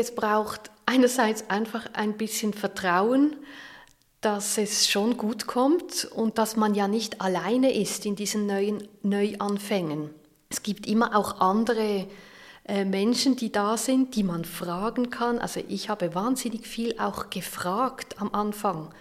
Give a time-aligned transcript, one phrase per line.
[0.00, 3.34] Es braucht einerseits einfach ein bisschen Vertrauen,
[4.20, 8.86] dass es schon gut kommt und dass man ja nicht alleine ist in diesen neuen
[9.02, 10.10] Neuanfängen.
[10.50, 12.06] Es gibt immer auch andere
[12.64, 15.40] äh, Menschen, die da sind, die man fragen kann.
[15.40, 18.94] Also ich habe wahnsinnig viel auch gefragt am Anfang,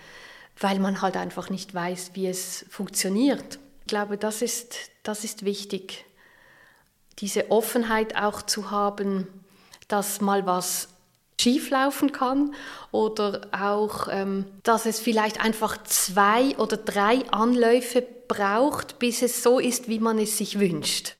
[0.59, 3.59] weil man halt einfach nicht weiß, wie es funktioniert.
[3.81, 6.05] Ich glaube, das ist, das ist wichtig,
[7.19, 9.27] diese Offenheit auch zu haben,
[9.87, 10.89] dass mal was
[11.39, 12.53] schieflaufen kann
[12.91, 19.59] oder auch, ähm, dass es vielleicht einfach zwei oder drei Anläufe braucht, bis es so
[19.59, 21.15] ist, wie man es sich wünscht.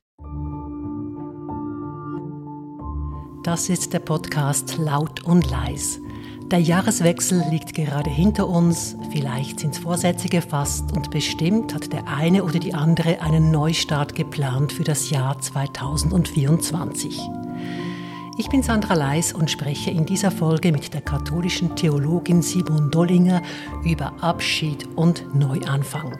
[3.43, 5.99] Das ist der Podcast Laut und Leis.
[6.51, 12.43] Der Jahreswechsel liegt gerade hinter uns, vielleicht sind Vorsätze gefasst und bestimmt hat der eine
[12.43, 17.19] oder die andere einen Neustart geplant für das Jahr 2024.
[18.39, 23.41] Ich bin Sandra Leis und spreche in dieser Folge mit der katholischen Theologin Simon Dollinger
[23.83, 26.19] über Abschied und Neuanfang.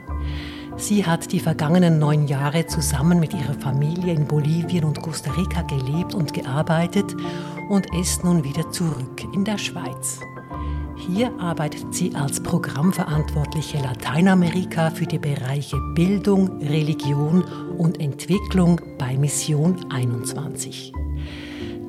[0.78, 5.62] Sie hat die vergangenen neun Jahre zusammen mit ihrer Familie in Bolivien und Costa Rica
[5.62, 7.16] gelebt und gearbeitet
[7.70, 10.20] und ist nun wieder zurück in der Schweiz.
[10.96, 17.44] Hier arbeitet sie als Programmverantwortliche Lateinamerika für die Bereiche Bildung, Religion
[17.78, 20.94] und Entwicklung bei Mission 21.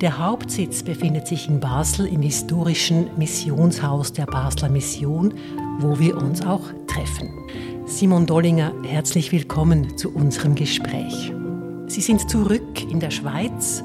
[0.01, 5.33] Der Hauptsitz befindet sich in Basel im historischen Missionshaus der Basler Mission,
[5.79, 7.29] wo wir uns auch treffen.
[7.85, 11.33] Simon Dollinger, herzlich willkommen zu unserem Gespräch.
[11.87, 13.83] Sie sind zurück in der Schweiz.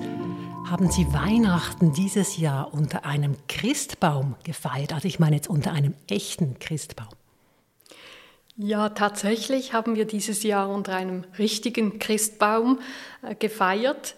[0.70, 4.92] Haben Sie Weihnachten dieses Jahr unter einem Christbaum gefeiert?
[4.92, 7.08] Also ich meine jetzt unter einem echten Christbaum.
[8.56, 12.78] Ja, tatsächlich haben wir dieses Jahr unter einem richtigen Christbaum
[13.22, 14.14] äh, gefeiert.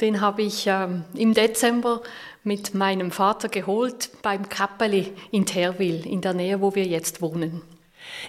[0.00, 2.02] Den habe ich ähm, im Dezember
[2.44, 7.62] mit meinem Vater geholt beim Kappeli in Terwil, in der Nähe, wo wir jetzt wohnen.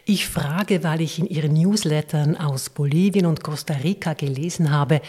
[0.06, 5.02] Ich frage, weil ich in Ihren Newslettern aus Bolivien und Costa Rica gelesen habe,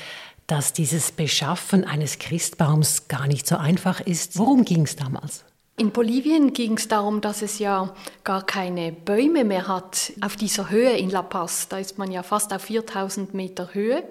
[0.46, 4.38] dass dieses Beschaffen eines Christbaums gar nicht so einfach ist.
[4.38, 5.44] Worum ging es damals?
[5.78, 10.68] In Bolivien ging es darum, dass es ja gar keine Bäume mehr hat auf dieser
[10.68, 11.68] Höhe in La Paz.
[11.68, 14.02] Da ist man ja fast auf 4000 Meter Höhe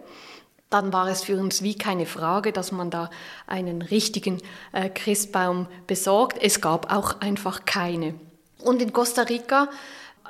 [0.70, 3.10] dann war es für uns wie keine Frage, dass man da
[3.48, 4.40] einen richtigen
[4.72, 6.38] äh, Christbaum besorgt.
[6.42, 8.14] Es gab auch einfach keine.
[8.60, 9.70] Und in Costa Rica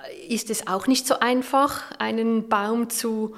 [0.08, 3.36] äh, ist es auch nicht so einfach, einen Baum zu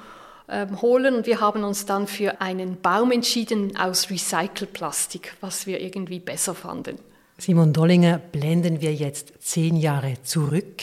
[0.48, 1.16] ähm, holen.
[1.16, 6.54] Und wir haben uns dann für einen Baum entschieden aus Recycelplastik, was wir irgendwie besser
[6.54, 6.98] fanden.
[7.38, 10.82] Simon Dollinger, blenden wir jetzt zehn Jahre zurück.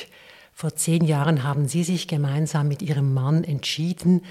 [0.53, 4.24] Vor zehn Jahren haben Sie sich gemeinsam mit Ihrem Mann entschieden,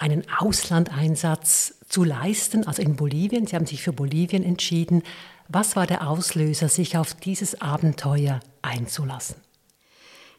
[0.00, 3.46] einen Auslandeinsatz zu leisten, also in Bolivien.
[3.46, 5.02] Sie haben sich für Bolivien entschieden.
[5.48, 9.36] Was war der Auslöser, sich auf dieses Abenteuer einzulassen?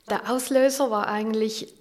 [0.10, 1.74] Der Auslöser war eigentlich,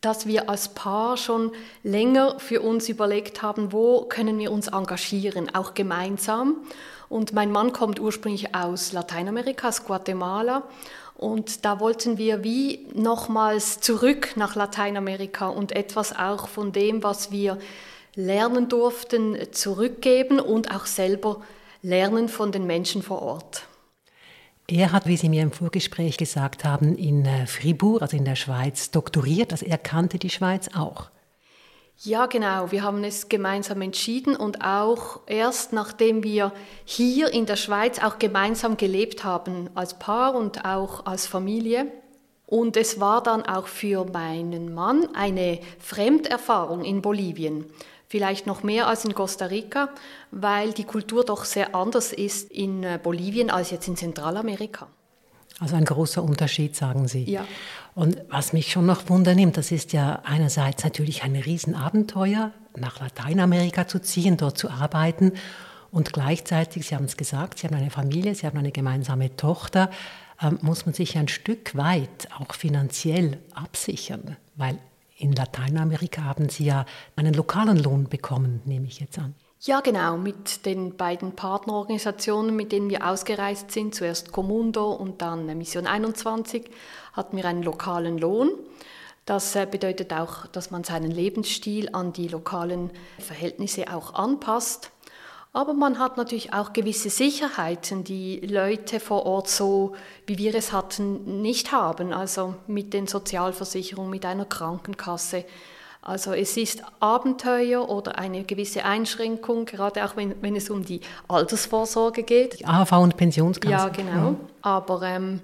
[0.00, 1.52] dass wir als Paar schon
[1.82, 6.56] länger für uns überlegt haben, wo können wir uns engagieren, auch gemeinsam.
[7.08, 10.62] Und mein Mann kommt ursprünglich aus Lateinamerika, aus Guatemala.
[11.18, 17.32] Und da wollten wir wie nochmals zurück nach Lateinamerika und etwas auch von dem, was
[17.32, 17.58] wir
[18.14, 21.42] lernen durften, zurückgeben und auch selber
[21.82, 23.66] lernen von den Menschen vor Ort.
[24.70, 28.36] Er hat, wie Sie mir im Vorgespräch gesagt haben, in äh, Fribourg, also in der
[28.36, 29.50] Schweiz, doktoriert.
[29.50, 31.10] Also er kannte die Schweiz auch.
[32.04, 32.70] Ja, genau.
[32.70, 36.52] Wir haben es gemeinsam entschieden und auch erst nachdem wir
[36.84, 41.90] hier in der Schweiz auch gemeinsam gelebt haben, als Paar und auch als Familie.
[42.46, 47.66] Und es war dann auch für meinen Mann eine Fremderfahrung in Bolivien.
[48.06, 49.90] Vielleicht noch mehr als in Costa Rica,
[50.30, 54.86] weil die Kultur doch sehr anders ist in äh, Bolivien als jetzt in Zentralamerika.
[55.60, 57.24] Also ein großer Unterschied, sagen Sie.
[57.24, 57.44] Ja.
[57.98, 63.88] Und was mich schon noch wundernimmt, das ist ja einerseits natürlich ein Riesenabenteuer, nach Lateinamerika
[63.88, 65.32] zu ziehen, dort zu arbeiten.
[65.90, 69.90] Und gleichzeitig, Sie haben es gesagt, Sie haben eine Familie, Sie haben eine gemeinsame Tochter,
[70.40, 74.78] ähm, muss man sich ein Stück weit auch finanziell absichern, weil
[75.16, 76.86] in Lateinamerika haben Sie ja
[77.16, 79.34] einen lokalen Lohn bekommen, nehme ich jetzt an.
[79.62, 85.46] Ja, genau, mit den beiden Partnerorganisationen, mit denen wir ausgereist sind, zuerst Comundo und dann
[85.58, 86.70] Mission 21,
[87.12, 88.50] hatten wir einen lokalen Lohn.
[89.26, 94.92] Das äh, bedeutet auch, dass man seinen Lebensstil an die lokalen Verhältnisse auch anpasst.
[95.52, 99.96] Aber man hat natürlich auch gewisse Sicherheiten, die Leute vor Ort so,
[100.26, 102.12] wie wir es hatten, nicht haben.
[102.12, 105.44] Also mit den Sozialversicherungen, mit einer Krankenkasse
[106.08, 111.02] Also es ist Abenteuer oder eine gewisse Einschränkung, gerade auch wenn, wenn es um die
[111.28, 112.60] Altersvorsorge geht.
[112.60, 113.70] Die AHV und Pensionskasse.
[113.70, 114.30] Ja, genau.
[114.30, 114.36] Ja.
[114.62, 115.40] Aber ähm,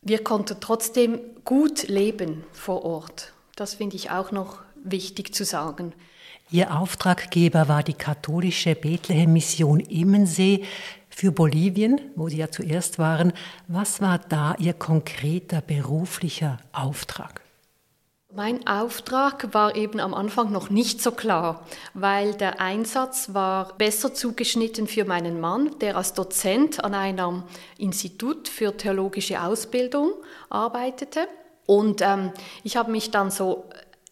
[0.00, 3.32] wir konnten trotzdem gut leben vor Ort.
[3.56, 5.92] Das finde ich auch noch wichtig zu sagen.
[6.52, 10.62] Ihr Auftraggeber war die katholische Bethlehem-Mission Immensee
[11.08, 13.32] für Bolivien, wo Sie ja zuerst waren.
[13.66, 17.43] Was war da Ihr konkreter beruflicher Auftrag?
[18.36, 24.12] Mein Auftrag war eben am Anfang noch nicht so klar, weil der Einsatz war besser
[24.12, 27.44] zugeschnitten für meinen Mann, der als Dozent an einem
[27.78, 30.14] Institut für theologische Ausbildung
[30.50, 31.28] arbeitete.
[31.66, 32.32] Und ähm,
[32.64, 33.66] ich habe mich dann so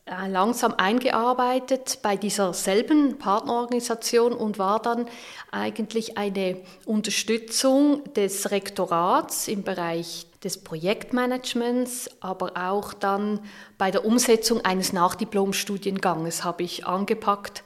[0.05, 5.07] äh, langsam eingearbeitet bei dieser selben Partnerorganisation und war dann
[5.51, 13.41] eigentlich eine Unterstützung des Rektorats im Bereich des Projektmanagements, aber auch dann
[13.79, 17.63] bei der Umsetzung eines Nachdiplomstudienganges habe ich angepackt,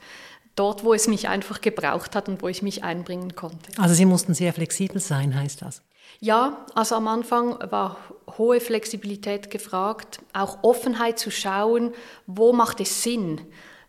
[0.55, 3.71] dort, wo es mich einfach gebraucht hat und wo ich mich einbringen konnte.
[3.77, 5.81] Also Sie mussten sehr flexibel sein, heißt das?
[6.19, 7.97] Ja, also am Anfang war
[8.37, 11.93] hohe Flexibilität gefragt, auch Offenheit zu schauen,
[12.25, 13.41] wo macht es Sinn,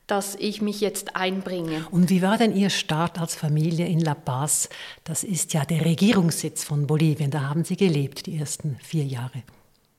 [0.09, 1.87] dass ich mich jetzt einbringe.
[1.93, 4.69] Und wie war denn Ihr Start als Familie in La Paz?
[5.05, 7.31] Das ist ja der Regierungssitz von Bolivien.
[7.31, 9.43] Da haben Sie gelebt die ersten vier Jahre.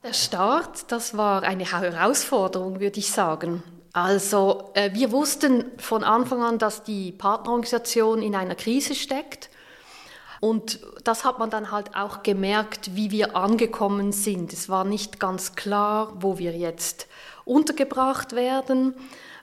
[0.04, 3.64] Der Start, das war eine Herausforderung, würde ich sagen.
[3.94, 9.50] Also äh, wir wussten von Anfang an, dass die Partnerorganisation in einer Krise steckt
[10.40, 14.54] und das hat man dann halt auch gemerkt, wie wir angekommen sind.
[14.54, 17.08] Es war nicht ganz klar, wo wir jetzt
[17.44, 18.94] untergebracht werden.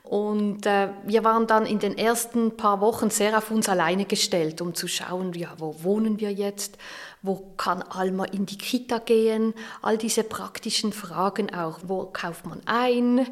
[0.07, 4.61] Und äh, wir waren dann in den ersten paar Wochen sehr auf uns alleine gestellt,
[4.61, 6.77] um zu schauen, ja, wo wohnen wir jetzt,
[7.21, 12.61] wo kann Alma in die Kita gehen, all diese praktischen Fragen auch, wo kauft man
[12.65, 13.27] ein,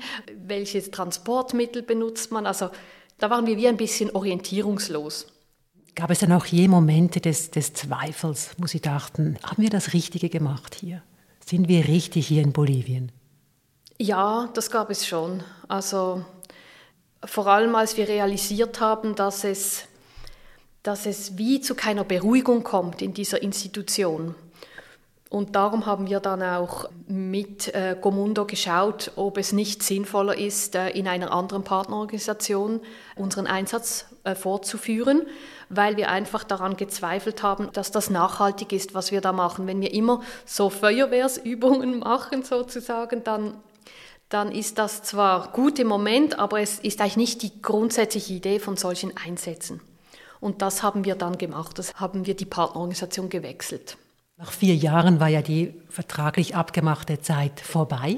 [0.45, 2.45] welches Transportmittel benutzt man.
[2.45, 2.69] Also
[3.19, 5.27] da waren wir wie ein bisschen orientierungslos.
[5.95, 9.93] Gab es dann auch je Momente des, des Zweifels, wo Sie dachten, haben wir das
[9.93, 11.01] Richtige gemacht hier?
[11.45, 13.13] Sind wir richtig hier in Bolivien?
[13.97, 15.41] Ja, das gab es schon.
[15.69, 16.25] Also
[17.25, 19.85] vor allem als wir realisiert haben, dass es,
[20.83, 24.35] dass es wie zu keiner Beruhigung kommt in dieser Institution.
[25.29, 30.75] Und darum haben wir dann auch mit äh, Gomundo geschaut, ob es nicht sinnvoller ist,
[30.75, 32.79] äh, in einer anderen Partnerorganisation
[33.15, 35.23] unseren Einsatz äh, fortzuführen
[35.69, 39.67] weil wir einfach daran gezweifelt haben, dass das nachhaltig ist, was wir da machen.
[39.67, 43.55] Wenn wir immer so Feuerwehrsübungen machen sozusagen, dann
[44.29, 48.59] dann ist das zwar gut im Moment, aber es ist eigentlich nicht die grundsätzliche Idee
[48.59, 49.81] von solchen Einsätzen.
[50.39, 53.97] Und das haben wir dann gemacht, das haben wir die Partnerorganisation gewechselt.
[54.37, 58.17] Nach vier Jahren war ja die vertraglich abgemachte Zeit vorbei.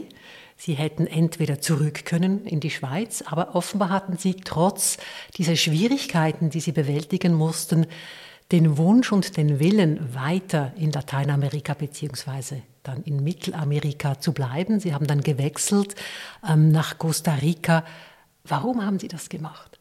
[0.56, 4.98] Sie hätten entweder zurück können in die Schweiz, aber offenbar hatten Sie trotz
[5.38, 7.86] dieser Schwierigkeiten, die Sie bewältigen mussten,
[8.52, 12.62] den Wunsch und den Willen, weiter in Lateinamerika bzw.
[12.84, 14.80] dann in Mittelamerika zu bleiben.
[14.80, 15.96] Sie haben dann gewechselt
[16.48, 17.84] ähm, nach Costa Rica.
[18.46, 19.80] Warum haben Sie das gemacht?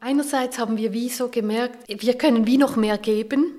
[0.00, 3.52] Einerseits haben wir wie so gemerkt, wir können wie noch mehr geben.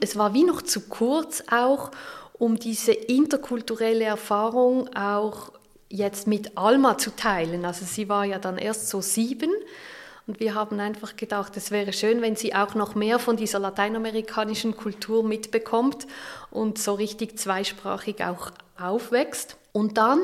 [0.00, 1.90] Es war wie noch zu kurz auch,
[2.32, 5.52] um diese interkulturelle Erfahrung auch
[5.88, 7.64] jetzt mit Alma zu teilen.
[7.64, 9.50] Also sie war ja dann erst so sieben
[10.26, 13.58] und wir haben einfach gedacht, es wäre schön, wenn sie auch noch mehr von dieser
[13.58, 16.06] lateinamerikanischen Kultur mitbekommt
[16.50, 19.56] und so richtig zweisprachig auch aufwächst.
[19.72, 20.20] Und dann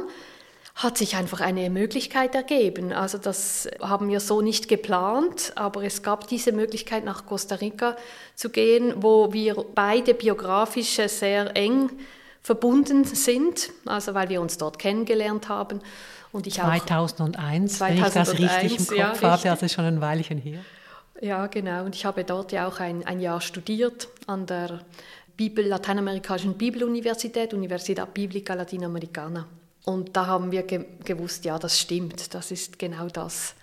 [0.75, 2.93] hat sich einfach eine Möglichkeit ergeben.
[2.93, 7.97] Also das haben wir so nicht geplant, aber es gab diese Möglichkeit nach Costa Rica
[8.35, 11.91] zu gehen, wo wir beide biografisch sehr eng
[12.43, 15.81] verbunden sind, also weil wir uns dort kennengelernt haben.
[16.33, 19.51] Und ich 2001, 2001 wenn ich das richtig im Kopf ja, habe, richtig.
[19.51, 20.61] also schon ein Weilchen her.
[21.21, 21.85] Ja, genau.
[21.85, 24.81] Und ich habe dort ja auch ein, ein Jahr studiert an der
[25.37, 29.47] Bibel, Lateinamerikanischen Bibeluniversität, Universidad Biblica Latinamericana.
[29.85, 33.55] Und da haben wir ge gewusst, ja, das stimmt, das ist genau das,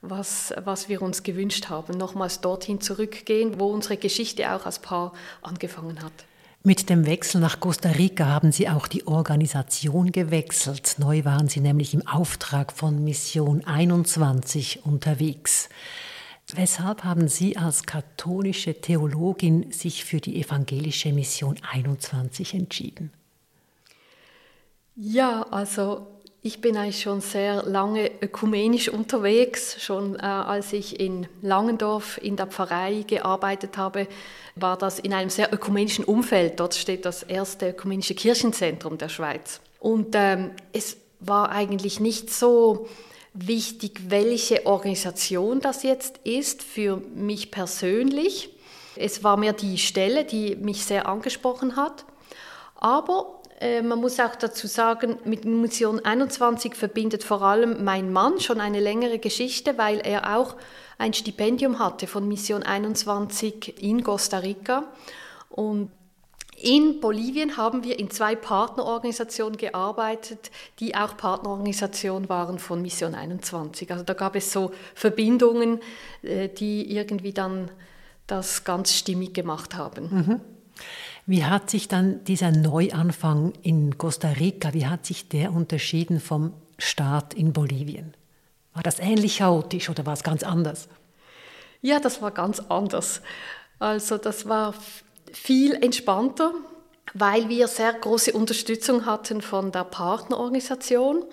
[0.00, 1.96] was, was wir uns gewünscht haben.
[1.96, 6.12] Nochmals dorthin zurückgehen, wo unsere Geschichte auch als Paar angefangen hat.
[6.68, 10.96] Mit dem Wechsel nach Costa Rica haben Sie auch die Organisation gewechselt.
[10.98, 15.70] Neu waren Sie nämlich im Auftrag von Mission 21 unterwegs.
[16.52, 23.12] Weshalb haben Sie als katholische Theologin sich für die evangelische Mission 21 entschieden?
[24.94, 26.06] Ja, also
[26.48, 29.76] ich bin eigentlich schon sehr lange ökumenisch unterwegs.
[29.84, 34.08] Schon äh, als ich in Langendorf in der Pfarrei gearbeitet habe,
[34.54, 36.58] war das in einem sehr ökumenischen Umfeld.
[36.58, 39.60] Dort steht das erste ökumenische Kirchenzentrum der Schweiz.
[39.78, 42.88] Und ähm, es war eigentlich nicht so
[43.34, 48.56] wichtig, welche Organisation das jetzt ist für mich persönlich.
[48.96, 52.06] Es war mir die Stelle, die mich sehr angesprochen hat.
[52.74, 58.60] Aber man muss auch dazu sagen, mit Mission 21 verbindet vor allem mein Mann schon
[58.60, 60.54] eine längere Geschichte, weil er auch
[60.98, 64.84] ein Stipendium hatte von Mission 21 in Costa Rica.
[65.48, 65.90] Und
[66.60, 70.50] in Bolivien haben wir in zwei Partnerorganisationen gearbeitet,
[70.80, 73.92] die auch Partnerorganisationen waren von Mission 21.
[73.92, 75.80] Also da gab es so Verbindungen,
[76.22, 77.70] äh, die irgendwie dann
[78.26, 80.08] das ganz stimmig gemacht haben.
[80.10, 80.40] Mhm.
[81.28, 86.54] Wie hat sich dann dieser Neuanfang in Costa Rica, wie hat sich der unterschieden vom
[86.78, 88.14] Start in Bolivien?
[88.72, 90.88] War das ähnlich chaotisch oder war es ganz anders?
[91.82, 93.20] Ja, das war ganz anders.
[93.78, 94.72] Also das war
[95.30, 96.54] viel entspannter,
[97.12, 101.26] weil wir sehr große Unterstützung hatten von der Partnerorganisation.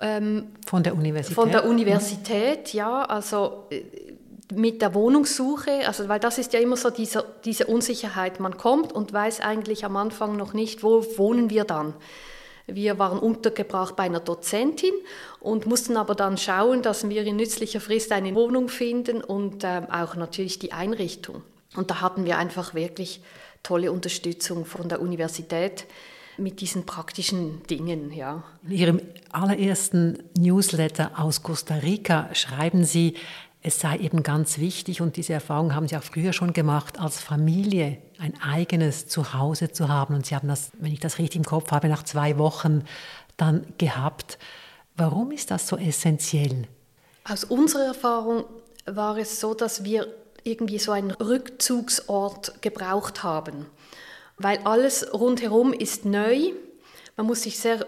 [0.00, 1.36] Ähm, von der Universität?
[1.36, 3.04] Von der Universität, ja.
[3.04, 4.13] Also äh,
[4.56, 8.40] mit der Wohnungssuche, also weil das ist ja immer so diese, diese Unsicherheit.
[8.40, 11.94] Man kommt und weiß eigentlich am Anfang noch nicht, wo wohnen wir dann.
[12.66, 14.94] Wir waren untergebracht bei einer Dozentin
[15.40, 19.82] und mussten aber dann schauen, dass wir in nützlicher Frist eine Wohnung finden und äh,
[19.90, 21.42] auch natürlich die Einrichtung.
[21.76, 23.20] Und da hatten wir einfach wirklich
[23.62, 25.86] tolle Unterstützung von der Universität
[26.36, 28.42] mit diesen praktischen Dingen, ja.
[28.64, 33.14] In Ihrem allerersten Newsletter aus Costa Rica schreiben Sie,
[33.66, 37.18] es sei eben ganz wichtig, und diese Erfahrung haben Sie auch früher schon gemacht, als
[37.18, 40.14] Familie ein eigenes Zuhause zu haben.
[40.14, 42.84] Und Sie haben das, wenn ich das richtig im Kopf habe, nach zwei Wochen
[43.38, 44.38] dann gehabt.
[44.96, 46.68] Warum ist das so essentiell?
[47.24, 48.44] Aus unserer Erfahrung
[48.84, 50.08] war es so, dass wir
[50.42, 53.64] irgendwie so einen Rückzugsort gebraucht haben,
[54.36, 56.52] weil alles rundherum ist neu.
[57.16, 57.86] Man muss sich sehr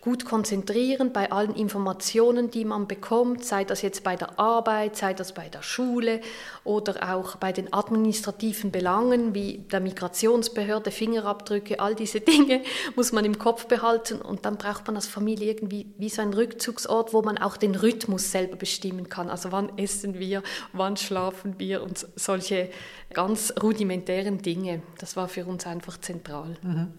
[0.00, 5.14] gut konzentrieren bei allen Informationen, die man bekommt, sei das jetzt bei der Arbeit, sei
[5.14, 6.20] das bei der Schule
[6.64, 12.62] oder auch bei den administrativen Belangen wie der Migrationsbehörde, Fingerabdrücke, all diese Dinge
[12.96, 16.34] muss man im Kopf behalten und dann braucht man als Familie irgendwie wie so einen
[16.34, 19.30] Rückzugsort, wo man auch den Rhythmus selber bestimmen kann.
[19.30, 22.70] Also wann essen wir, wann schlafen wir und solche
[23.12, 24.82] ganz rudimentären Dinge.
[24.98, 26.56] Das war für uns einfach zentral.
[26.62, 26.92] Mhm.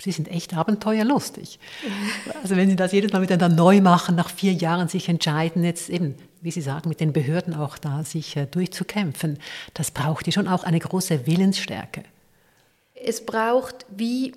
[0.00, 1.58] Sie sind echt abenteuerlustig.
[2.42, 5.90] Also wenn Sie das jedes Mal dann neu machen, nach vier Jahren sich entscheiden, jetzt
[5.90, 9.38] eben, wie Sie sagen, mit den Behörden auch da sich äh, durchzukämpfen,
[9.74, 12.04] das braucht ja schon auch eine große Willensstärke.
[12.94, 14.32] Es braucht wie,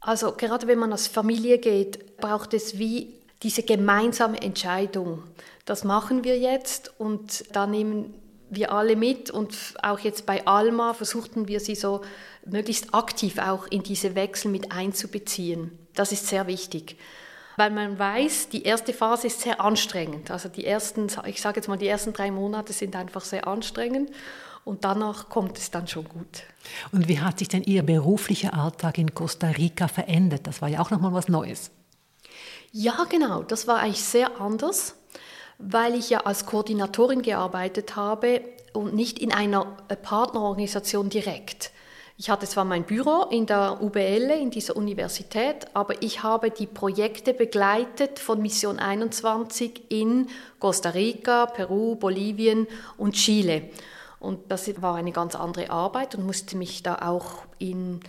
[0.00, 5.22] also gerade wenn man als Familie geht, braucht es wie diese gemeinsame Entscheidung.
[5.64, 8.12] Das machen wir jetzt und da nehmen
[8.50, 12.02] wir alle mit und auch jetzt bei Alma versuchten wir sie so
[12.52, 15.78] möglichst aktiv auch in diese Wechsel mit einzubeziehen.
[15.94, 16.96] Das ist sehr wichtig,
[17.56, 20.30] weil man weiß, die erste Phase ist sehr anstrengend.
[20.30, 24.10] Also die ersten, ich sage jetzt mal, die ersten drei Monate sind einfach sehr anstrengend
[24.64, 26.44] und danach kommt es dann schon gut.
[26.92, 30.46] Und wie hat sich denn Ihr beruflicher Alltag in Costa Rica verändert?
[30.46, 31.70] Das war ja auch nochmal was Neues.
[32.70, 34.94] Ja, genau, das war eigentlich sehr anders
[35.58, 38.40] weil ich ja als Koordinatorin gearbeitet habe
[38.72, 39.64] und nicht in einer
[40.02, 41.72] Partnerorganisation direkt.
[42.20, 46.66] Ich hatte zwar mein Büro in der UBL, in dieser Universität, aber ich habe die
[46.66, 50.26] Projekte begleitet von Mission 21 in
[50.58, 53.70] Costa Rica, Peru, Bolivien und Chile.
[54.18, 58.00] Und das war eine ganz andere Arbeit und musste mich da auch in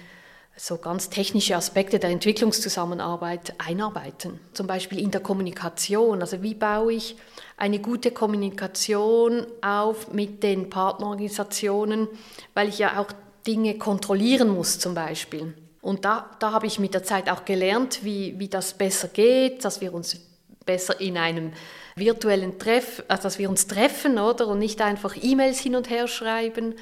[0.55, 4.39] so ganz technische Aspekte der Entwicklungszusammenarbeit einarbeiten.
[4.53, 6.21] Zum Beispiel in der Kommunikation.
[6.21, 7.15] Also wie baue ich
[7.57, 12.07] eine gute Kommunikation auf mit den Partnerorganisationen,
[12.55, 13.13] weil ich ja auch
[13.45, 15.53] Dinge kontrollieren muss zum Beispiel.
[15.81, 19.63] Und da, da habe ich mit der Zeit auch gelernt, wie, wie das besser geht,
[19.63, 20.19] dass wir uns
[20.65, 21.51] besser in einem
[21.95, 24.47] virtuellen Treff, also dass wir uns treffen, oder?
[24.47, 26.75] Und nicht einfach E-Mails hin und her schreiben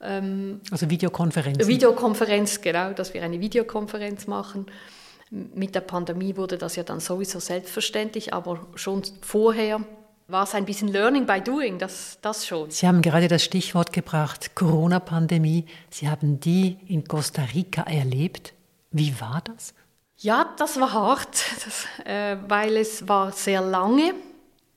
[0.00, 1.66] ähm, also Videokonferenz.
[1.66, 4.66] Videokonferenz, genau, dass wir eine Videokonferenz machen.
[5.30, 9.80] Mit der Pandemie wurde das ja dann sowieso selbstverständlich, aber schon vorher
[10.28, 12.70] war es ein bisschen Learning by Doing, das, das schon.
[12.70, 15.64] Sie haben gerade das Stichwort gebracht, Corona-Pandemie.
[15.88, 18.52] Sie haben die in Costa Rica erlebt.
[18.90, 19.72] Wie war das?
[20.18, 21.28] Ja, das war hart,
[21.64, 24.14] das, äh, weil es war sehr lange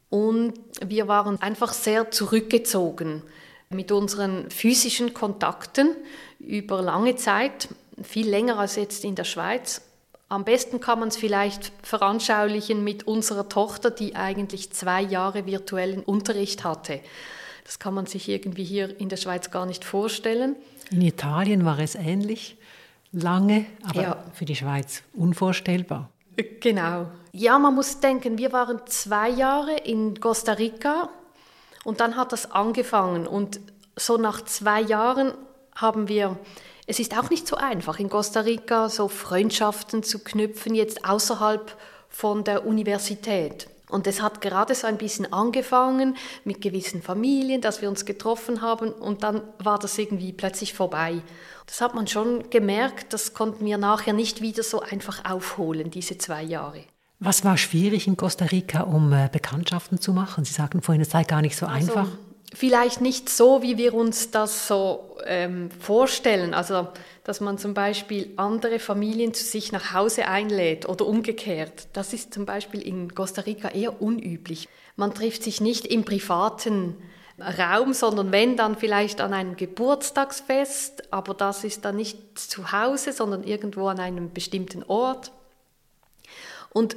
[0.10, 0.54] und
[0.86, 3.22] wir waren einfach sehr zurückgezogen
[3.70, 5.96] mit unseren physischen Kontakten
[6.40, 7.70] über lange Zeit,
[8.02, 9.82] viel länger als jetzt in der Schweiz.
[10.32, 16.04] Am besten kann man es vielleicht veranschaulichen mit unserer Tochter, die eigentlich zwei Jahre virtuellen
[16.04, 17.02] Unterricht hatte.
[17.66, 20.56] Das kann man sich irgendwie hier in der Schweiz gar nicht vorstellen.
[20.90, 22.56] In Italien war es ähnlich,
[23.12, 24.24] lange, aber ja.
[24.34, 26.10] für die Schweiz unvorstellbar.
[26.62, 31.10] Genau, Ja, man muss denken, wir waren zwei Jahre in Costa Rica
[31.84, 33.28] und dann hat das angefangen.
[33.28, 33.60] Und
[33.98, 35.34] so nach zwei Jahren
[35.76, 36.40] haben wir,
[36.92, 41.74] es ist auch nicht so einfach, in Costa Rica so Freundschaften zu knüpfen, jetzt außerhalb
[42.10, 43.70] von der Universität.
[43.88, 48.62] Und es hat gerade so ein bisschen angefangen mit gewissen Familien, dass wir uns getroffen
[48.62, 51.22] haben und dann war das irgendwie plötzlich vorbei.
[51.66, 56.18] Das hat man schon gemerkt, das konnten wir nachher nicht wieder so einfach aufholen, diese
[56.18, 56.84] zwei Jahre.
[57.20, 60.44] Was war schwierig in Costa Rica, um äh, Bekanntschaften zu machen?
[60.44, 62.12] Sie sagten vorhin, es sei gar nicht so also, einfach.
[62.54, 66.54] Vielleicht nicht so, wie wir uns das so ähm, vorstellen.
[66.54, 66.90] Also,
[67.24, 71.88] dass man zum Beispiel andere Familien zu sich nach Hause einlädt oder umgekehrt.
[71.94, 74.68] Das ist zum Beispiel in Costa Rica eher unüblich.
[74.98, 76.98] Man trifft sich nicht im privaten
[77.40, 83.14] Raum, sondern wenn dann vielleicht an einem Geburtstagsfest, aber das ist dann nicht zu Hause,
[83.14, 85.32] sondern irgendwo an einem bestimmten Ort.
[86.74, 86.96] Und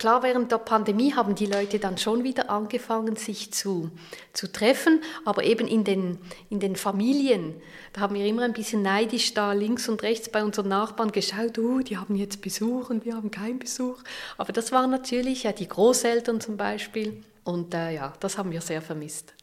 [0.00, 3.90] klar, während der Pandemie haben die Leute dann schon wieder angefangen, sich zu,
[4.32, 7.54] zu treffen, aber eben in den, in den Familien.
[7.92, 11.58] Da haben wir immer ein bisschen neidisch da links und rechts bei unseren Nachbarn geschaut,
[11.58, 14.02] oh, die haben jetzt Besuch und wir haben keinen Besuch.
[14.38, 17.22] Aber das waren natürlich ja die Großeltern zum Beispiel.
[17.44, 19.34] Und äh, ja, das haben wir sehr vermisst.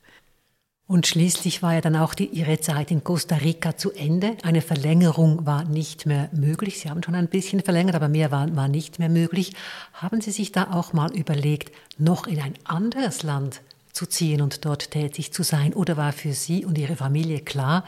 [0.88, 4.38] Und schließlich war ja dann auch die, Ihre Zeit in Costa Rica zu Ende.
[4.44, 6.80] Eine Verlängerung war nicht mehr möglich.
[6.80, 9.54] Sie haben schon ein bisschen verlängert, aber mehr war, war nicht mehr möglich.
[9.92, 14.64] Haben Sie sich da auch mal überlegt, noch in ein anderes Land zu ziehen und
[14.64, 15.74] dort tätig zu sein?
[15.74, 17.84] Oder war für Sie und Ihre Familie klar,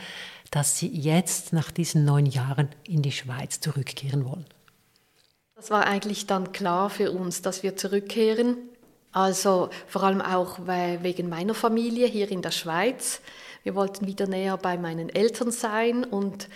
[0.51, 4.46] dass Sie jetzt nach diesen neun Jahren in die Schweiz zurückkehren wollen?
[5.56, 8.58] Das war eigentlich dann klar für uns, dass wir zurückkehren.
[9.12, 13.22] Also vor allem auch wegen meiner Familie hier in der Schweiz.
[13.63, 16.48] Wir wollten wieder näher bei meinen Eltern sein und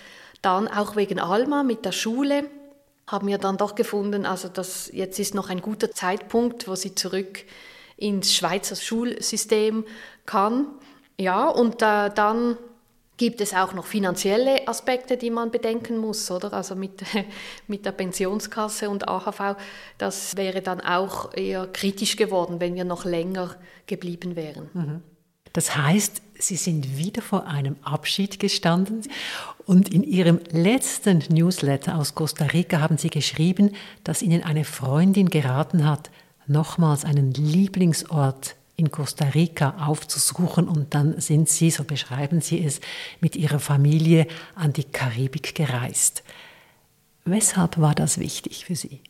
[0.41, 2.45] dann auch wegen Alma mit der Schule
[3.07, 6.95] haben wir dann doch gefunden, also das jetzt ist noch ein guter Zeitpunkt, wo sie
[6.95, 7.43] zurück
[7.97, 9.85] ins Schweizer Schulsystem
[10.25, 10.67] kann.
[11.19, 12.57] Ja, und äh, dann
[13.23, 16.51] gibt es auch noch finanzielle Aspekte, die man bedenken muss, oder?
[16.51, 17.03] Also mit,
[17.67, 19.55] mit der Pensionskasse und AHV,
[19.97, 23.55] das wäre dann auch eher kritisch geworden, wenn wir noch länger
[23.87, 24.69] geblieben wären.
[24.73, 25.01] Mhm.
[25.53, 29.03] Das heißt, Sie sind wieder vor einem Abschied gestanden
[29.65, 33.71] und in Ihrem letzten Newsletter aus Costa Rica haben Sie geschrieben,
[34.03, 36.09] dass Ihnen eine Freundin geraten hat,
[36.45, 42.79] nochmals einen Lieblingsort in Costa Rica aufzusuchen und dann sind sie, so beschreiben sie es,
[43.19, 46.23] mit ihrer Familie an die Karibik gereist.
[47.25, 49.01] Weshalb war das wichtig für Sie?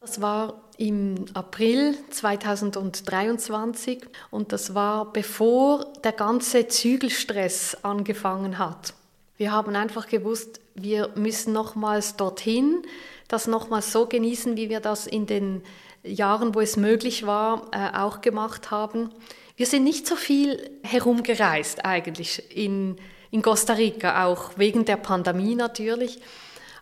[0.00, 8.94] Das war im April 2023 und das war bevor der ganze Zügelstress angefangen hat.
[9.36, 12.82] Wir haben einfach gewusst, wir müssen nochmals dorthin,
[13.28, 15.62] das nochmals so genießen, wie wir das in den
[16.02, 19.10] Jahren, wo es möglich war, äh, auch gemacht haben.
[19.56, 22.96] Wir sind nicht so viel herumgereist eigentlich in,
[23.30, 26.20] in Costa Rica, auch wegen der Pandemie natürlich.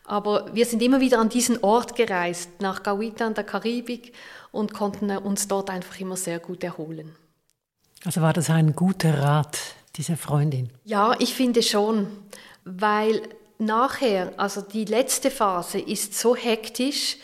[0.04, 4.14] Aber wir sind immer wieder an diesen Ort gereist, nach Gauita in der Karibik
[4.52, 7.14] und konnten uns dort einfach immer sehr gut erholen.
[8.04, 9.58] Also war das ein guter Rat
[9.96, 10.70] dieser Freundin?
[10.84, 12.06] Ja, ich finde schon,
[12.64, 13.20] weil
[13.58, 17.16] nachher, also die letzte Phase ist so hektisch,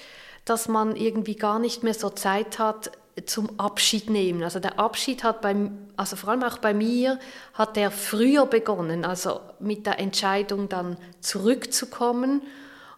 [0.45, 2.91] dass man irgendwie gar nicht mehr so Zeit hat
[3.27, 4.43] zum Abschied nehmen.
[4.43, 7.19] Also der Abschied hat beim, also vor allem auch bei mir,
[7.53, 12.43] hat der früher begonnen, also mit der Entscheidung dann zurückzukommen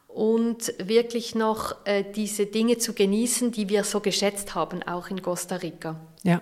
[0.09, 5.21] und wirklich noch äh, diese Dinge zu genießen, die wir so geschätzt haben, auch in
[5.21, 5.97] Costa Rica.
[6.23, 6.41] Ja.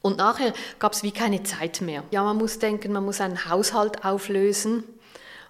[0.00, 2.02] Und nachher gab es wie keine Zeit mehr.
[2.10, 4.82] Ja, man muss denken, man muss einen Haushalt auflösen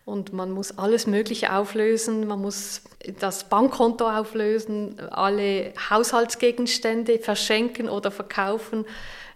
[0.04, 2.82] und man muss alles Mögliche auflösen, man muss
[3.20, 8.84] das Bankkonto auflösen, alle Haushaltsgegenstände verschenken oder verkaufen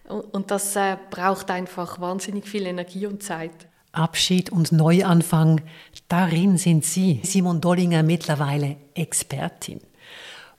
[0.08, 3.68] und das äh, braucht einfach wahnsinnig viel Energie und Zeit.
[3.92, 5.62] Abschied und Neuanfang,
[6.08, 9.80] darin sind Sie, Simon Dollinger, mittlerweile Expertin.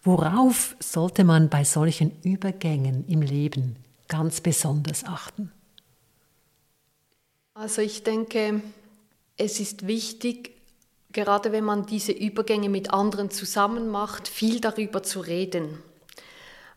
[0.01, 3.75] Worauf sollte man bei solchen Übergängen im Leben
[4.07, 5.51] ganz besonders achten?
[7.53, 8.61] Also ich denke,
[9.37, 10.51] es ist wichtig,
[11.13, 15.81] gerade wenn man diese Übergänge mit anderen zusammen macht, viel darüber zu reden.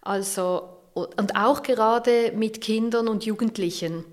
[0.03, 4.05] Also, und auch gerade mit Kindern und Jugendlichen,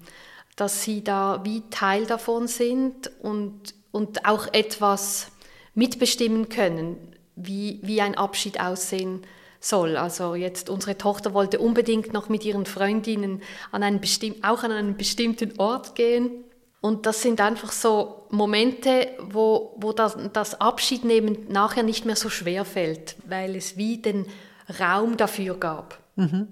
[0.55, 5.27] dass sie da wie Teil davon sind und, und auch etwas
[5.75, 6.97] mitbestimmen können,
[7.35, 9.21] wie, wie ein Abschied aussehen
[9.59, 9.97] soll.
[9.97, 14.01] Also jetzt unsere Tochter wollte unbedingt noch mit ihren Freundinnen an einen
[14.41, 16.43] auch an einen bestimmten Ort gehen
[16.81, 22.29] und das sind einfach so Momente, wo, wo das, das Abschiednehmen nachher nicht mehr so
[22.29, 24.27] schwer fällt, weil es wie den
[24.79, 25.97] Raum dafür gab.
[26.15, 26.47] Mhm.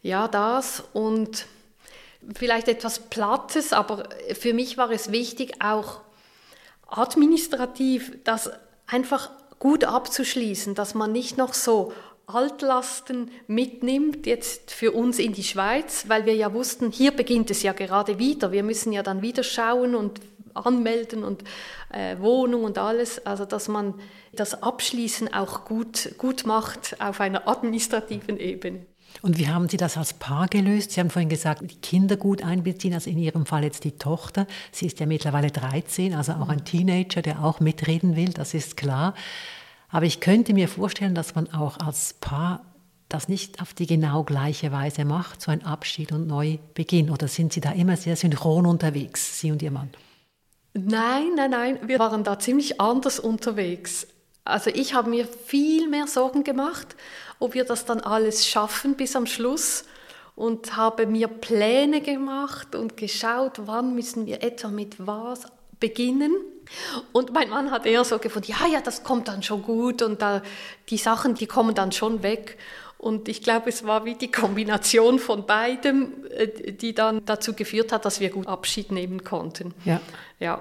[0.00, 1.46] Ja, das und
[2.34, 6.00] vielleicht etwas Plattes, aber für mich war es wichtig, auch
[6.86, 8.50] administrativ das
[8.86, 11.92] einfach gut abzuschließen, dass man nicht noch so
[12.28, 17.62] Altlasten mitnimmt, jetzt für uns in die Schweiz, weil wir ja wussten, hier beginnt es
[17.62, 18.52] ja gerade wieder.
[18.52, 20.20] Wir müssen ja dann wieder schauen und
[20.52, 21.42] anmelden und
[21.90, 23.24] äh, Wohnung und alles.
[23.24, 23.94] Also dass man
[24.32, 28.80] das Abschließen auch gut, gut macht auf einer administrativen Ebene.
[29.22, 30.92] Und wie haben Sie das als Paar gelöst?
[30.92, 34.46] Sie haben vorhin gesagt, die Kinder gut einbeziehen, also in Ihrem Fall jetzt die Tochter.
[34.70, 38.76] Sie ist ja mittlerweile 13, also auch ein Teenager, der auch mitreden will, das ist
[38.76, 39.14] klar.
[39.90, 42.64] Aber ich könnte mir vorstellen, dass man auch als Paar
[43.08, 47.10] das nicht auf die genau gleiche Weise macht, so ein Abschied und Neubeginn.
[47.10, 49.90] Oder sind Sie da immer sehr synchron unterwegs, Sie und Ihr Mann?
[50.74, 54.06] Nein, nein, nein, wir waren da ziemlich anders unterwegs.
[54.44, 56.96] Also ich habe mir viel mehr Sorgen gemacht,
[57.38, 59.84] ob wir das dann alles schaffen bis am Schluss
[60.34, 65.46] und habe mir Pläne gemacht und geschaut, wann müssen wir etwa mit was
[65.80, 66.32] beginnen.
[67.12, 70.22] Und mein Mann hat eher so gefunden, ja, ja, das kommt dann schon gut und
[70.22, 70.42] da,
[70.88, 72.58] die Sachen, die kommen dann schon weg.
[72.98, 77.92] Und ich glaube, es war wie die Kombination von beidem, äh, die dann dazu geführt
[77.92, 79.72] hat, dass wir gut Abschied nehmen konnten.
[79.84, 80.00] Ja.
[80.40, 80.60] ja.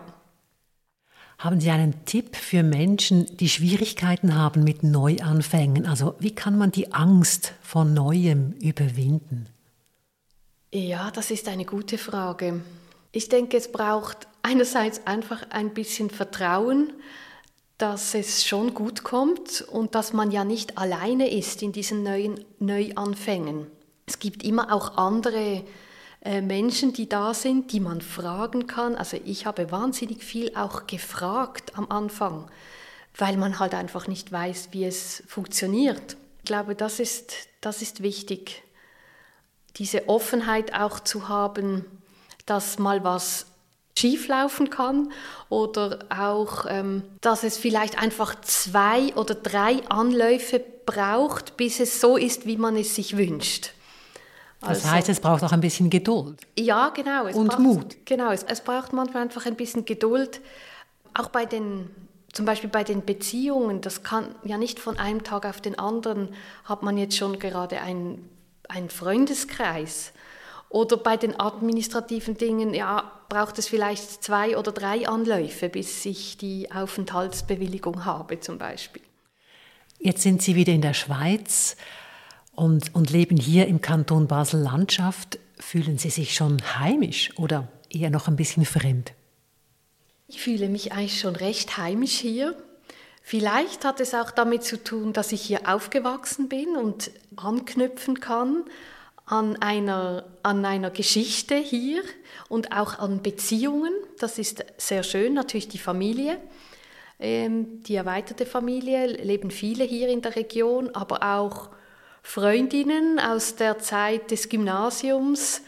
[1.39, 5.85] Haben Sie einen Tipp für Menschen, die Schwierigkeiten haben mit Neuanfängen?
[5.85, 9.47] Also wie kann man die Angst vor Neuem überwinden?
[10.73, 12.61] Ja, das ist eine gute Frage.
[13.11, 16.93] Ich denke, es braucht einerseits einfach ein bisschen Vertrauen,
[17.77, 22.43] dass es schon gut kommt und dass man ja nicht alleine ist in diesen neuen
[22.59, 23.67] Neuanfängen.
[24.05, 25.65] Es gibt immer auch andere
[26.21, 28.95] äh, Menschen, die da sind, die man fragen kann.
[28.95, 32.49] Also ich habe wahnsinnig viel auch gefragt am Anfang,
[33.17, 36.15] weil man halt einfach nicht weiß, wie es funktioniert.
[36.39, 38.63] Ich glaube, das ist, das ist wichtig,
[39.75, 41.85] diese Offenheit auch zu haben,
[42.45, 43.47] dass mal was
[43.97, 45.11] schieflaufen kann
[45.49, 52.17] oder auch, ähm, dass es vielleicht einfach zwei oder drei Anläufe braucht, bis es so
[52.17, 53.71] ist, wie man es sich wünscht.
[54.59, 56.41] Das also, heißt, es braucht auch ein bisschen Geduld.
[56.57, 57.27] Ja, genau.
[57.27, 57.95] und braucht, Mut.
[58.05, 60.41] Genau, es, es braucht manchmal einfach ein bisschen Geduld.
[61.13, 61.89] Auch bei den,
[62.33, 66.29] zum Beispiel bei den Beziehungen, das kann ja nicht von einem Tag auf den anderen,
[66.63, 68.29] hat man jetzt schon gerade einen,
[68.67, 70.11] einen Freundeskreis.
[70.69, 76.37] Oder bei den administrativen Dingen, ja, braucht es vielleicht zwei oder drei Anläufe, bis ich
[76.37, 79.01] die Aufenthaltsbewilligung habe zum Beispiel.
[79.99, 81.75] Jetzt sind Sie wieder in der Schweiz
[82.53, 85.39] und, und leben hier im Kanton Basel-Landschaft.
[85.57, 89.13] Fühlen Sie sich schon heimisch oder eher noch ein bisschen fremd?
[90.27, 92.55] Ich fühle mich eigentlich schon recht heimisch hier.
[93.23, 98.65] Vielleicht hat es auch damit zu tun, dass ich hier aufgewachsen bin und anknüpfen kann
[99.27, 102.01] an einer, an einer Geschichte hier
[102.47, 103.93] und auch an Beziehungen.
[104.19, 106.39] Das ist sehr schön, natürlich die Familie.
[107.19, 111.69] Ähm, die erweiterte Familie leben viele hier in der Region, aber auch
[112.23, 115.61] Freundinnen aus der Zeit des Gymnasiums,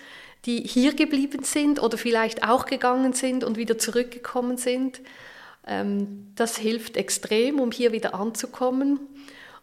[0.45, 5.01] die hier geblieben sind oder vielleicht auch gegangen sind und wieder zurückgekommen sind.
[5.67, 9.01] Ähm, das hilft extrem, um hier wieder anzukommen.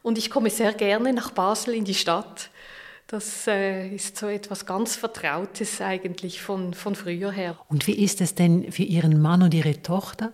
[0.03, 2.51] Und ich komme sehr gerne nach Basel in die Stadt.
[3.07, 7.57] Das äh, ist so etwas ganz Vertrautes eigentlich von, von früher her.
[7.69, 10.33] Und wie ist es denn für Ihren Mann und Ihre Tochter?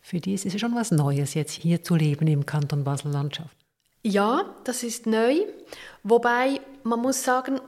[0.00, 3.56] Für die ist es schon was Neues, jetzt hier zu leben im Kanton Basel-Landschaft.
[4.02, 5.40] Ja, das ist neu.
[6.02, 7.58] Wobei man muss sagen,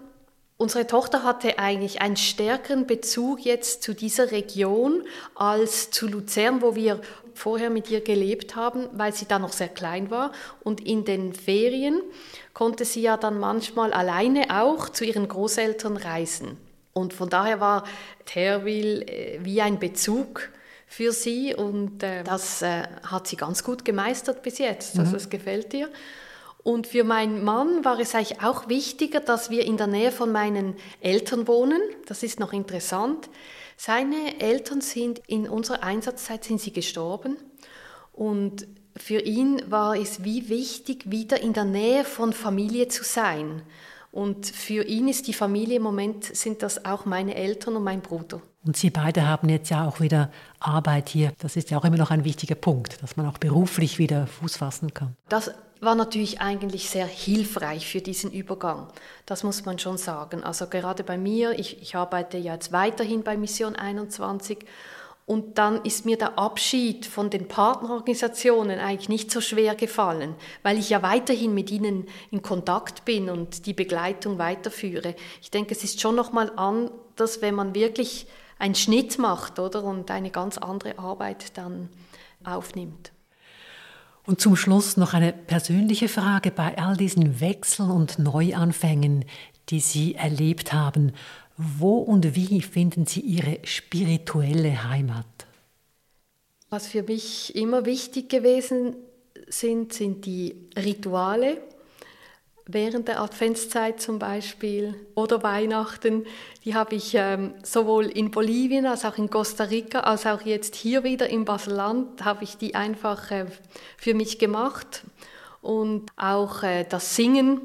[0.57, 5.03] unsere Tochter hatte eigentlich einen stärkeren Bezug jetzt zu dieser Region
[5.35, 7.01] als zu Luzern, wo wir
[7.37, 10.33] vorher mit ihr gelebt haben, weil sie da noch sehr klein war.
[10.63, 12.03] Und in den Ferien
[12.55, 16.57] konnte sie ja dann manchmal alleine auch zu ihren Großeltern reisen.
[16.93, 17.85] Und von daher war
[18.25, 20.49] Terwil äh, wie ein Bezug
[20.87, 24.99] für sie und äh, das äh, hat sie ganz gut gemeistert bis jetzt.
[24.99, 25.17] Also mhm.
[25.17, 25.91] es gefällt ihr.
[26.63, 30.33] Und für meinen Mann war es eigentlich auch wichtiger, dass wir in der Nähe von
[30.33, 31.81] meinen Eltern wohnen.
[32.07, 33.29] Das ist noch interessant.
[33.77, 37.37] Seine Eltern sind in unserer Einsatzzeit sind sie gestorben
[38.13, 43.63] und für ihn war es wie wichtig, wieder in der Nähe von Familie zu sein.
[44.11, 48.01] Und für ihn ist die Familie im Moment sind das auch meine Eltern und mein
[48.01, 48.41] Bruder.
[48.65, 51.33] Und Sie beide haben jetzt ja auch wieder Arbeit hier.
[51.39, 54.57] Das ist ja auch immer noch ein wichtiger Punkt, dass man auch beruflich wieder Fuß
[54.57, 55.15] fassen kann.
[55.29, 58.89] Das war natürlich eigentlich sehr hilfreich für diesen Übergang.
[59.27, 60.43] Das muss man schon sagen.
[60.43, 64.65] Also gerade bei mir, ich, ich arbeite ja jetzt weiterhin bei Mission 21
[65.27, 70.79] Und dann ist mir der Abschied von den Partnerorganisationen eigentlich nicht so schwer gefallen, weil
[70.79, 75.17] ich ja weiterhin mit ihnen in Kontakt bin und die Begleitung weiterführe.
[75.43, 79.83] Ich denke, es ist schon noch mal anders, wenn man wirklich einen Schnitt macht, oder
[79.83, 81.91] und eine ganz andere Arbeit dann
[82.45, 83.11] aufnimmt.
[84.27, 89.25] Und zum Schluss noch eine persönliche Frage bei all diesen Wechseln und Neuanfängen,
[89.69, 91.13] die Sie erlebt haben.
[91.57, 95.27] Wo und wie finden Sie Ihre spirituelle Heimat?
[96.71, 98.97] Was für mich immer wichtig gewesen
[99.49, 101.59] sind, sind die Rituale.
[102.69, 106.27] Während der Adventszeit zum Beispiel oder Weihnachten,
[106.65, 110.75] die habe ich ähm, sowohl in Bolivien als auch in Costa Rica, als auch jetzt
[110.75, 113.47] hier wieder im Baselland, habe ich die einfach äh,
[113.97, 115.05] für mich gemacht.
[115.63, 117.61] Und auch äh, das Singen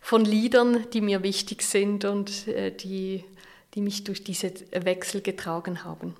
[0.00, 3.24] von Liedern, die mir wichtig sind und äh, die,
[3.74, 6.16] die mich durch diese Wechsel getragen haben.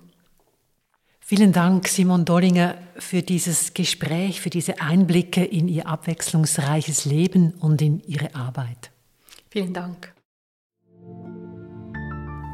[1.27, 7.81] Vielen Dank, Simon Dollinger, für dieses Gespräch, für diese Einblicke in Ihr abwechslungsreiches Leben und
[7.81, 8.91] in Ihre Arbeit.
[9.49, 10.13] Vielen Dank.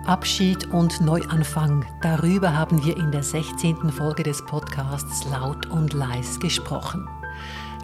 [0.06, 3.90] Abschied und Neuanfang, darüber haben wir in der 16.
[3.90, 7.08] Folge des Podcasts Laut und Leis gesprochen.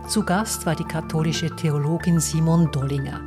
[0.07, 3.21] Zu Gast war die katholische Theologin Simon Dollinger.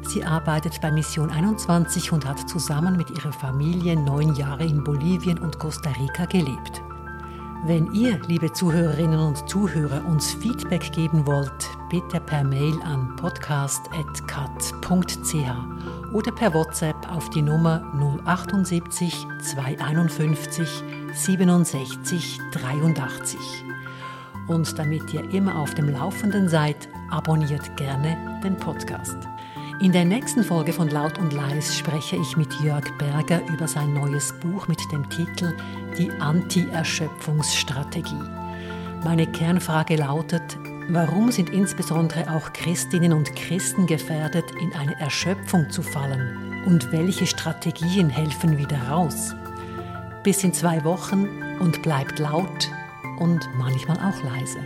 [0.00, 5.38] Sie arbeitet bei Mission 21 und hat zusammen mit ihrer Familie neun Jahre in Bolivien
[5.38, 6.82] und Costa Rica gelebt.
[7.64, 16.12] Wenn ihr, liebe Zuhörerinnen und Zuhörer, uns Feedback geben wollt, bitte per Mail an podcast.cat.ch
[16.12, 17.84] oder per WhatsApp auf die Nummer
[18.24, 19.14] 078
[19.54, 20.82] 251
[21.14, 23.38] 67 83.
[24.48, 29.31] Und damit ihr immer auf dem Laufenden seid, abonniert gerne den Podcast.
[29.82, 33.92] In der nächsten Folge von Laut und Leis spreche ich mit Jörg Berger über sein
[33.92, 35.56] neues Buch mit dem Titel
[35.98, 38.22] Die Anti-Erschöpfungsstrategie.
[39.02, 40.56] Meine Kernfrage lautet,
[40.88, 46.62] warum sind insbesondere auch Christinnen und Christen gefährdet, in eine Erschöpfung zu fallen?
[46.64, 49.34] Und welche Strategien helfen wieder raus?
[50.22, 51.26] Bis in zwei Wochen
[51.58, 52.70] und bleibt laut
[53.18, 54.60] und manchmal auch leise.